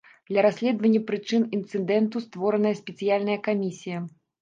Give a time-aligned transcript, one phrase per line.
[0.29, 4.07] Для расследавання прычын інцыдэнту створаная спецыяльная камісія.